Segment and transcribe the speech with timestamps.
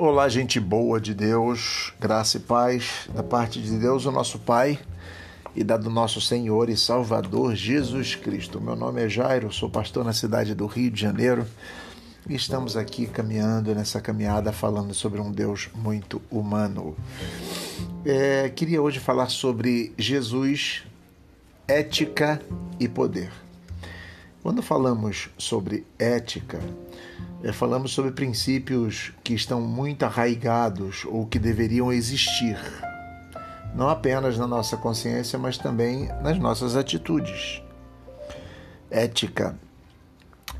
[0.00, 4.78] Olá, gente boa de Deus, graça e paz da parte de Deus, o nosso Pai,
[5.56, 8.60] e da do nosso Senhor e Salvador Jesus Cristo.
[8.60, 11.44] Meu nome é Jairo, sou pastor na cidade do Rio de Janeiro
[12.28, 16.96] e estamos aqui caminhando nessa caminhada falando sobre um Deus muito humano.
[18.04, 20.84] É, queria hoje falar sobre Jesus,
[21.66, 22.40] ética
[22.78, 23.32] e poder.
[24.44, 26.60] Quando falamos sobre ética,
[27.42, 32.58] é, falamos sobre princípios que estão muito arraigados ou que deveriam existir,
[33.74, 37.62] não apenas na nossa consciência, mas também nas nossas atitudes.
[38.90, 39.56] Ética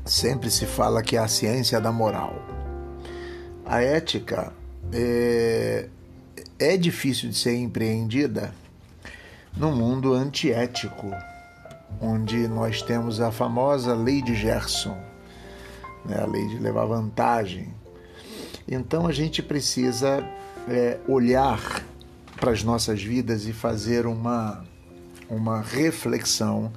[0.05, 2.33] sempre se fala que é a ciência da moral.
[3.65, 4.53] A ética
[4.91, 5.89] é,
[6.57, 8.53] é difícil de ser empreendida
[9.55, 11.11] num mundo antiético
[12.01, 14.97] onde nós temos a famosa lei de Gerson,
[16.05, 17.73] né, a lei de levar vantagem.
[18.67, 20.23] Então a gente precisa
[20.67, 21.83] é, olhar
[22.39, 24.63] para as nossas vidas e fazer uma,
[25.29, 26.71] uma reflexão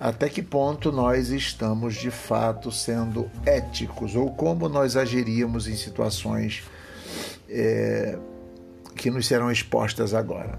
[0.00, 6.62] até que ponto nós estamos de fato sendo éticos ou como nós agiríamos em situações
[7.46, 8.18] é,
[8.96, 10.58] que nos serão expostas agora.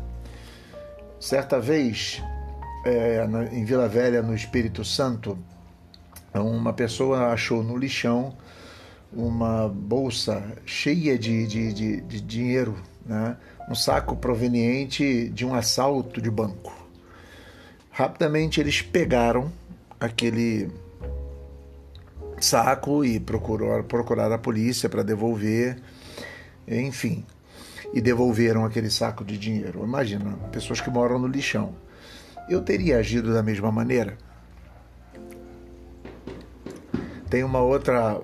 [1.20, 2.22] Certa vez
[2.86, 5.36] é, em Vila Velha, no Espírito Santo,
[6.40, 8.36] uma pessoa achou no lixão
[9.12, 13.36] uma bolsa cheia de, de, de, de dinheiro, né?
[13.70, 16.74] um saco proveniente de um assalto de banco.
[17.90, 19.52] Rapidamente eles pegaram
[20.00, 20.70] aquele
[22.40, 25.78] saco e procurou, procuraram a polícia para devolver,
[26.68, 27.26] enfim,
[27.94, 29.84] e devolveram aquele saco de dinheiro.
[29.84, 31.76] Imagina, pessoas que moram no lixão
[32.50, 34.18] eu teria agido da mesma maneira?
[37.32, 38.22] Tem uma outra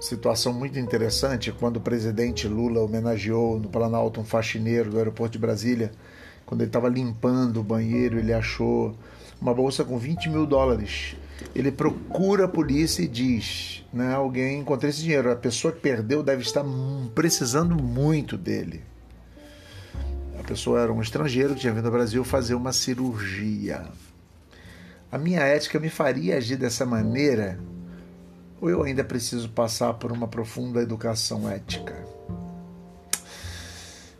[0.00, 5.38] situação muito interessante quando o presidente Lula homenageou no Planalto um faxineiro do aeroporto de
[5.38, 5.90] Brasília.
[6.46, 8.94] Quando ele estava limpando o banheiro, ele achou
[9.40, 11.16] uma bolsa com 20 mil dólares.
[11.54, 15.32] Ele procura a polícia e diz: né, Alguém encontrou esse dinheiro.
[15.32, 16.64] A pessoa que perdeu deve estar
[17.14, 18.84] precisando muito dele
[20.50, 23.84] pessoa era um estrangeiro que tinha vindo ao Brasil fazer uma cirurgia.
[25.12, 27.60] A minha ética me faria agir dessa maneira?
[28.60, 31.96] Ou eu ainda preciso passar por uma profunda educação ética?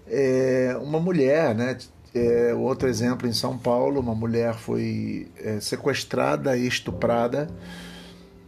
[0.06, 1.76] É, uma mulher, né?
[2.12, 7.48] É, outro exemplo em São Paulo, uma mulher foi é, sequestrada e estuprada,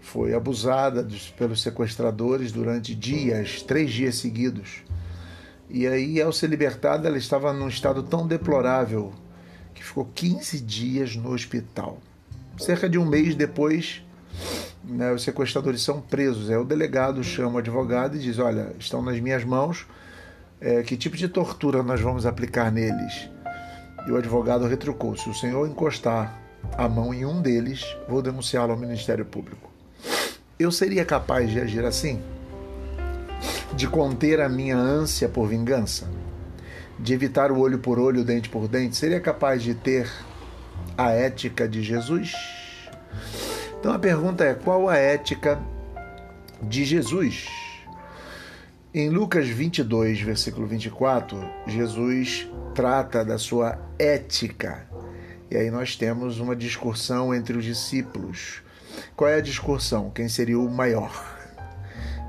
[0.01, 4.83] foi abusada dos, pelos sequestradores durante dias, três dias seguidos.
[5.71, 9.13] E aí, ao ser libertada, ela estava num estado tão deplorável
[9.73, 11.99] que ficou 15 dias no hospital.
[12.59, 14.03] Cerca de um mês depois,
[14.85, 16.51] né, os sequestradores são presos.
[16.51, 19.87] Aí o delegado chama o advogado e diz: Olha, estão nas minhas mãos,
[20.61, 23.29] é, que tipo de tortura nós vamos aplicar neles?
[24.07, 26.41] E o advogado retrucou: Se o senhor encostar
[26.77, 29.71] a mão em um deles, vou denunciá-lo ao Ministério Público.
[30.59, 32.21] Eu seria capaz de agir assim?
[33.75, 36.09] de conter a minha ânsia por vingança,
[36.99, 40.11] de evitar o olho por olho, dente por dente, seria capaz de ter
[40.97, 42.33] a ética de Jesus?
[43.83, 45.61] Então a pergunta é: qual a ética
[46.63, 47.49] de Jesus?
[48.95, 54.87] Em Lucas 22, versículo 24, Jesus trata da sua ética.
[55.51, 58.63] E aí nós temos uma discussão entre os discípulos.
[59.17, 60.11] Qual é a discussão?
[60.11, 61.11] Quem seria o maior?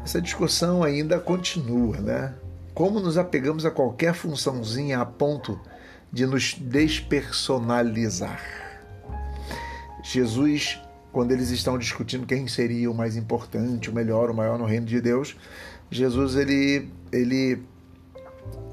[0.04, 2.34] essa discussão ainda continua, né?
[2.74, 5.62] Como nos apegamos a qualquer funçãozinha a ponto
[6.12, 8.42] de nos despersonalizar.
[10.02, 10.82] Jesus,
[11.14, 14.88] quando eles estão discutindo quem seria o mais importante, o melhor, o maior no reino
[14.88, 15.38] de Deus,
[15.90, 17.62] Jesus ele ele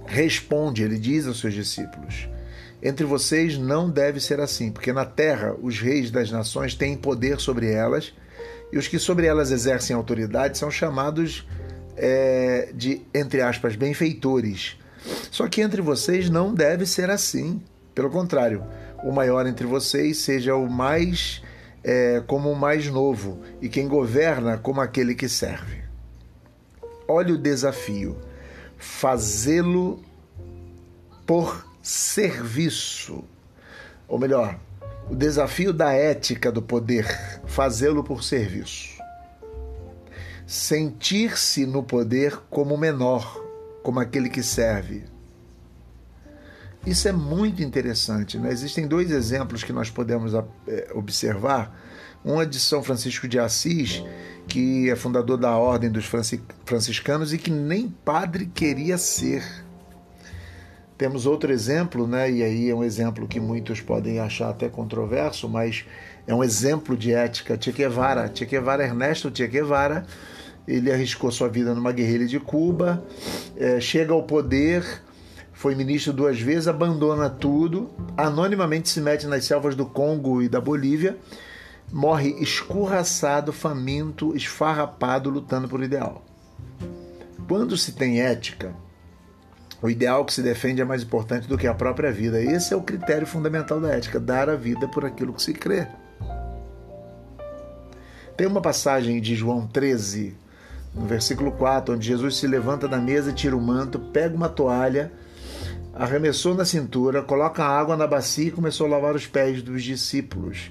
[0.06, 2.28] responde, ele diz aos seus discípulos:
[2.82, 7.38] Entre vocês não deve ser assim, porque na terra os reis das nações têm poder
[7.38, 8.14] sobre elas
[8.72, 11.46] e os que sobre elas exercem autoridade são chamados
[11.96, 14.78] é, de, entre aspas, benfeitores.
[15.30, 17.60] Só que entre vocês não deve ser assim.
[17.94, 18.64] Pelo contrário,
[19.04, 21.42] o maior entre vocês seja o mais
[21.82, 25.82] é, como o mais novo, e quem governa como aquele que serve.
[27.08, 28.16] Olha o desafio:
[28.76, 30.02] fazê-lo
[31.26, 33.24] por serviço.
[34.08, 34.58] Ou melhor,
[35.08, 37.06] o desafio da ética do poder,
[37.46, 39.00] fazê-lo por serviço.
[40.46, 43.44] Sentir-se no poder como menor,
[43.82, 45.04] como aquele que serve.
[46.86, 48.38] Isso é muito interessante.
[48.38, 48.50] Né?
[48.50, 51.76] Existem dois exemplos que nós podemos é, observar.
[52.24, 54.02] Um é de São Francisco de Assis,
[54.46, 56.04] que é fundador da Ordem dos
[56.64, 59.42] Franciscanos e que nem padre queria ser.
[60.98, 62.30] Temos outro exemplo, né?
[62.30, 65.86] e aí é um exemplo que muitos podem achar até controverso, mas
[66.26, 67.56] é um exemplo de ética.
[67.58, 70.04] Che Guevara, che Guevara Ernesto Che Guevara,
[70.68, 73.02] ele arriscou sua vida numa guerrilha de Cuba,
[73.56, 74.84] é, chega ao poder,
[75.60, 80.58] foi ministro duas vezes, abandona tudo, anonimamente se mete nas selvas do Congo e da
[80.58, 81.18] Bolívia,
[81.92, 86.24] morre escorraçado, faminto, esfarrapado, lutando por ideal.
[87.46, 88.74] Quando se tem ética,
[89.82, 92.42] o ideal que se defende é mais importante do que a própria vida.
[92.42, 95.86] Esse é o critério fundamental da ética: dar a vida por aquilo que se crê.
[98.34, 100.34] Tem uma passagem de João 13,
[100.94, 105.12] no versículo 4, onde Jesus se levanta da mesa, tira o manto, pega uma toalha,
[105.94, 110.70] arremessou na cintura, coloca água na bacia e começou a lavar os pés dos discípulos.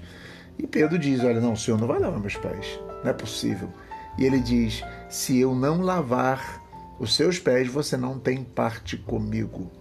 [0.58, 3.70] E Pedro diz: Olha, não, o senhor não vai lavar meus pés, não é possível.
[4.18, 6.62] E ele diz: Se eu não lavar
[7.00, 9.72] os seus pés, você não tem parte comigo.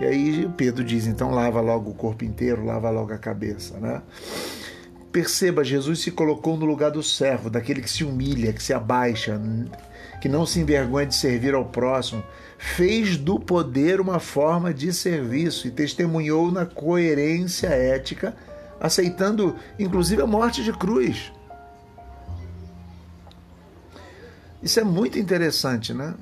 [0.00, 4.02] E aí Pedro diz: então lava logo o corpo inteiro, lava logo a cabeça, né?
[5.10, 9.40] Perceba, Jesus se colocou no lugar do servo, daquele que se humilha, que se abaixa,
[10.20, 12.22] que não se envergonha de servir ao próximo,
[12.58, 18.36] fez do poder uma forma de serviço e testemunhou na coerência ética,
[18.80, 21.32] aceitando inclusive a morte de cruz.
[24.62, 26.14] Isso é muito interessante, né?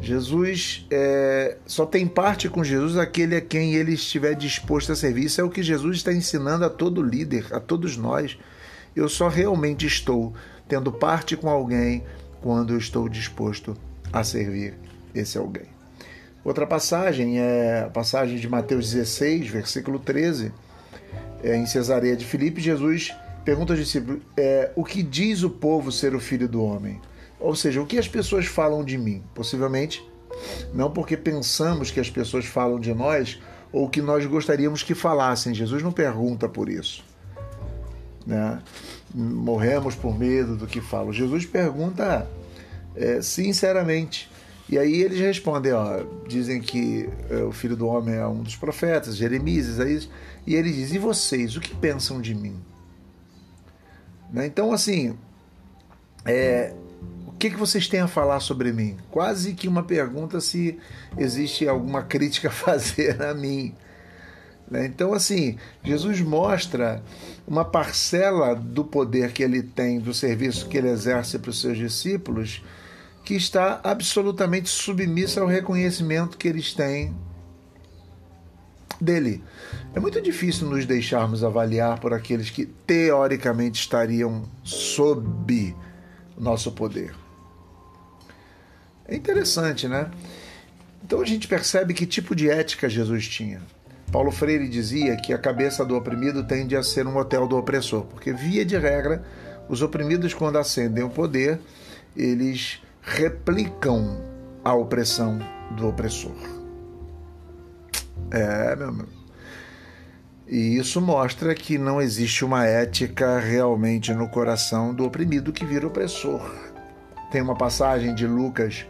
[0.00, 5.24] Jesus é, só tem parte com Jesus aquele a quem ele estiver disposto a servir.
[5.24, 8.36] Isso é o que Jesus está ensinando a todo líder, a todos nós.
[8.94, 10.34] Eu só realmente estou
[10.68, 12.04] tendo parte com alguém
[12.40, 13.76] quando eu estou disposto
[14.12, 14.74] a servir
[15.14, 15.66] esse alguém.
[16.44, 20.52] Outra passagem é a passagem de Mateus 16, versículo 13.
[21.42, 25.90] É, em Cesareia de Filipe, Jesus pergunta aos discípulos: é, O que diz o povo
[25.90, 27.00] ser o filho do homem?
[27.40, 29.22] Ou seja, o que as pessoas falam de mim?
[29.34, 30.02] Possivelmente
[30.72, 33.40] não porque pensamos que as pessoas falam de nós
[33.72, 35.54] ou que nós gostaríamos que falassem.
[35.54, 37.04] Jesus não pergunta por isso.
[38.26, 38.60] Né?
[39.16, 41.12] Morremos por medo do que falam.
[41.12, 42.28] Jesus pergunta
[42.94, 44.30] é, sinceramente.
[44.68, 48.56] E aí eles respondem, ó, dizem que é, o filho do homem é um dos
[48.56, 50.08] profetas, Jeremias, Isaías,
[50.46, 52.60] e ele diz: E vocês, o que pensam de mim?
[54.30, 54.46] Né?
[54.46, 55.16] Então, assim,
[56.24, 56.74] é,
[57.26, 58.96] o que, que vocês têm a falar sobre mim?
[59.10, 60.78] Quase que uma pergunta se
[61.16, 63.74] existe alguma crítica a fazer a mim.
[64.70, 64.86] Né?
[64.86, 67.02] Então, assim, Jesus mostra
[67.46, 71.78] uma parcela do poder que ele tem, do serviço que ele exerce para os seus
[71.78, 72.62] discípulos,
[73.24, 77.14] que está absolutamente submissa ao reconhecimento que eles têm
[79.00, 79.42] dele.
[79.94, 85.74] É muito difícil nos deixarmos avaliar por aqueles que teoricamente estariam sob
[86.38, 87.14] nosso poder.
[89.08, 90.10] É interessante, né?
[91.04, 93.60] Então a gente percebe que tipo de ética Jesus tinha.
[94.10, 98.04] Paulo Freire dizia que a cabeça do oprimido tende a ser um hotel do opressor,
[98.04, 99.24] porque, via de regra,
[99.68, 101.60] os oprimidos, quando ascendem o poder,
[102.16, 104.20] eles replicam
[104.64, 105.38] a opressão
[105.72, 106.34] do opressor.
[108.30, 109.08] É, meu amigo.
[110.48, 115.86] E isso mostra que não existe uma ética realmente no coração do oprimido que vira
[115.86, 116.40] opressor.
[117.32, 118.86] Tem uma passagem de Lucas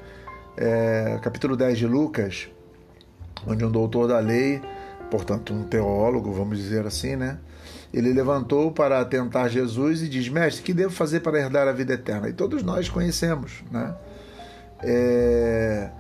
[0.56, 2.48] é, capítulo 10 de Lucas,
[3.46, 4.60] onde um doutor da lei,
[5.10, 7.38] portanto um teólogo, vamos dizer assim, né?
[7.92, 11.94] Ele levantou para tentar Jesus e diz: Mestre, que devo fazer para herdar a vida
[11.94, 12.28] eterna?
[12.28, 13.94] E todos nós conhecemos, né?
[14.82, 15.90] É...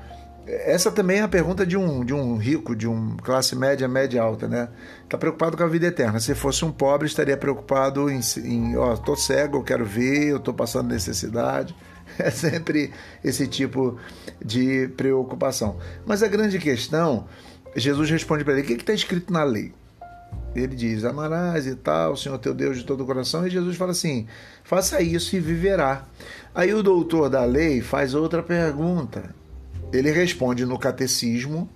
[0.46, 4.22] Essa também é a pergunta de um, de um rico, de um classe média, média
[4.22, 4.68] alta, né?
[5.02, 6.20] Está preocupado com a vida eterna.
[6.20, 10.36] Se fosse um pobre, estaria preocupado em, em ó, tô cego, eu quero ver, eu
[10.36, 11.74] estou passando necessidade.
[12.18, 13.98] É sempre esse tipo
[14.42, 15.76] de preocupação.
[16.06, 17.26] Mas a grande questão,
[17.76, 19.72] Jesus responde para ele: o que está escrito na lei?
[20.54, 23.46] Ele diz: Amarás e tal, o Senhor teu Deus de todo o coração.
[23.46, 24.26] E Jesus fala assim:
[24.64, 26.04] faça isso e viverá.
[26.54, 29.34] Aí o doutor da lei faz outra pergunta.
[29.92, 31.68] Ele responde no catecismo,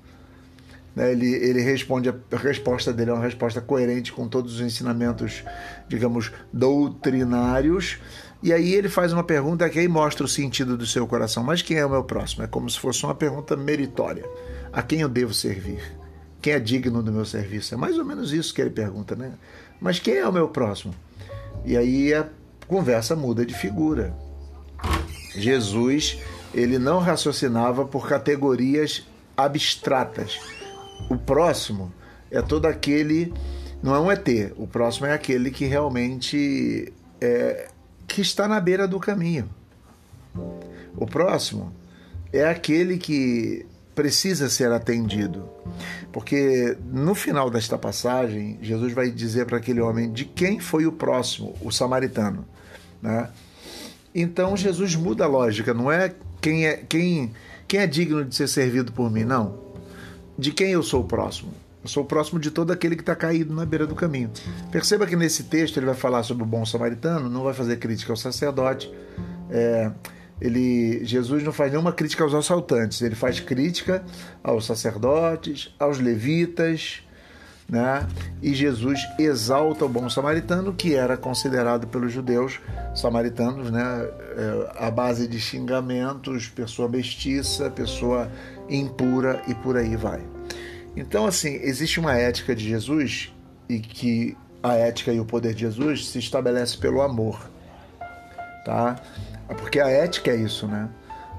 [0.97, 1.13] né?
[1.13, 5.45] ele, ele responde, a resposta dele é uma resposta coerente com todos os ensinamentos,
[5.89, 7.99] digamos, doutrinários.
[8.43, 11.45] E aí ele faz uma pergunta que aí mostra o sentido do seu coração.
[11.45, 12.43] Mas quem é o meu próximo?
[12.43, 14.25] É como se fosse uma pergunta meritória.
[14.73, 15.83] A quem eu devo servir?
[16.41, 17.75] Quem é digno do meu serviço?
[17.75, 19.33] É mais ou menos isso que ele pergunta, né?
[19.81, 20.95] Mas quem é o meu próximo?
[21.65, 22.27] E aí a
[22.67, 24.15] conversa muda de figura.
[25.35, 26.19] Jesus,
[26.55, 29.07] ele não raciocinava por categorias
[29.37, 30.39] abstratas.
[31.11, 31.93] O próximo
[32.31, 33.33] é todo aquele,
[33.83, 37.70] não é um ET, o próximo é aquele que realmente é,
[38.15, 39.49] que está na beira do caminho.
[40.97, 41.73] O próximo
[42.33, 45.49] é aquele que precisa ser atendido.
[46.13, 50.93] Porque no final desta passagem, Jesus vai dizer para aquele homem de quem foi o
[50.93, 52.45] próximo, o samaritano.
[53.01, 53.29] Né?
[54.15, 57.33] Então Jesus muda a lógica, não é quem é quem,
[57.69, 59.59] quem é digno de ser servido por mim, não.
[60.39, 61.53] De quem eu sou o próximo?
[61.83, 64.31] Eu sou o próximo de todo aquele que está caído na beira do caminho.
[64.71, 68.13] Perceba que nesse texto ele vai falar sobre o bom samaritano, não vai fazer crítica
[68.13, 68.93] ao sacerdote.
[69.51, 69.91] É,
[70.41, 74.03] ele, Jesus não faz nenhuma crítica aos assaltantes, ele faz crítica
[74.43, 77.03] aos sacerdotes, aos levitas,
[77.69, 78.07] né?
[78.43, 82.61] E Jesus exalta o bom samaritano, que era considerado pelos judeus
[82.95, 83.81] samaritanos, né?
[84.37, 88.31] É, a base de xingamentos, pessoa mestiça, pessoa
[88.69, 90.21] impura e por aí vai.
[90.97, 93.33] Então, assim, existe uma ética de Jesus
[93.69, 97.51] e que a ética e o poder de Jesus se estabelece pelo amor,
[98.65, 98.97] tá?
[99.59, 100.89] Porque a ética é isso, né?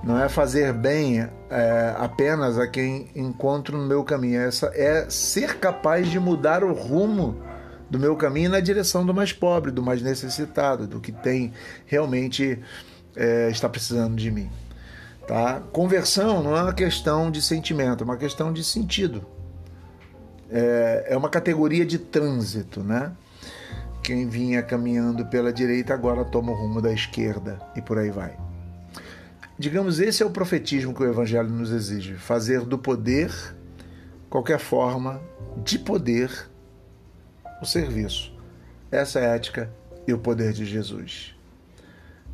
[0.03, 4.41] Não é fazer bem é, apenas a quem encontro no meu caminho.
[4.41, 7.39] É essa é ser capaz de mudar o rumo
[7.89, 11.53] do meu caminho na direção do mais pobre, do mais necessitado, do que tem
[11.86, 12.60] realmente
[13.15, 14.50] é, está precisando de mim.
[15.27, 15.62] Tá?
[15.72, 19.24] Conversão não é uma questão de sentimento, é uma questão de sentido.
[20.51, 23.12] É, é uma categoria de trânsito, né?
[24.03, 28.36] Quem vinha caminhando pela direita agora toma o rumo da esquerda e por aí vai.
[29.58, 33.31] Digamos, esse é o profetismo que o Evangelho nos exige: fazer do poder,
[34.29, 35.22] qualquer forma
[35.63, 36.31] de poder,
[37.62, 38.34] o serviço.
[38.91, 39.72] Essa é a ética
[40.08, 41.36] e o poder de Jesus.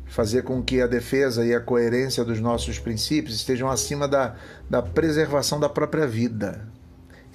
[0.06, 4.36] Fazer com que a defesa e a coerência dos nossos princípios estejam acima da,
[4.68, 6.66] da preservação da própria vida,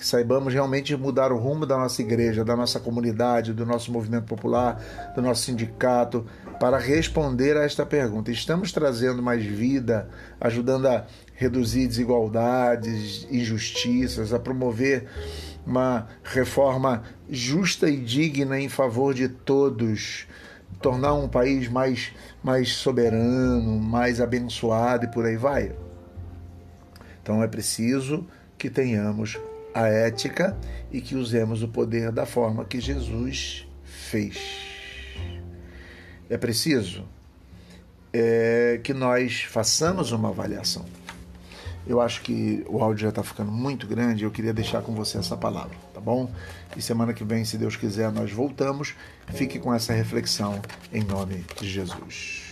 [0.04, 4.26] que saibamos realmente mudar o rumo da nossa igreja, da nossa comunidade, do nosso movimento
[4.26, 6.26] popular, do nosso sindicato,
[6.60, 8.30] para responder a esta pergunta.
[8.30, 10.10] Estamos trazendo mais vida,
[10.42, 11.06] ajudando a
[11.36, 15.08] reduzir desigualdades, injustiças, a promover
[15.66, 20.28] uma reforma justa e digna em favor de todos,
[20.82, 22.12] tornar um país mais,
[22.44, 25.72] mais soberano, mais abençoado e por aí vai.
[27.22, 29.40] Então é preciso que tenhamos
[29.74, 30.58] a ética
[30.92, 34.38] e que usemos o poder da forma que Jesus fez.
[36.30, 37.04] É preciso
[38.12, 40.86] é, que nós façamos uma avaliação.
[41.86, 44.24] Eu acho que o áudio já está ficando muito grande.
[44.24, 46.32] Eu queria deixar com você essa palavra, tá bom?
[46.78, 48.96] E semana que vem, se Deus quiser, nós voltamos.
[49.34, 50.62] Fique com essa reflexão
[50.94, 52.43] em nome de Jesus.